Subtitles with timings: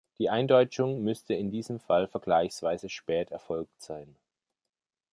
[0.17, 4.15] Die Eindeutschung müsste in diesem Fall vergleichsweise spät erfolgt sein.